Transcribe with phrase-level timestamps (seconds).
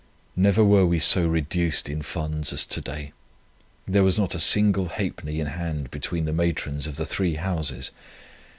[0.35, 3.13] Never were we so reduced in funds as to day.
[3.87, 7.91] There was not a single halfpenny in hand between the matrons of the three houses.